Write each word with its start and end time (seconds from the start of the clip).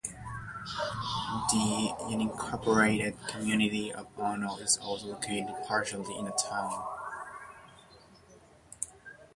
The 1.51 1.93
unincorporated 1.99 3.27
community 3.27 3.93
of 3.93 4.07
Ono 4.17 4.57
is 4.57 4.77
also 4.79 5.05
located 5.09 5.53
partially 5.67 6.17
in 6.17 6.25
the 6.25 6.31
town. 6.31 6.83